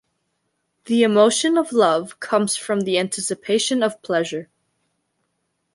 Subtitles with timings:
[0.85, 4.49] The emotion of love comes from the anticipation of pleasure.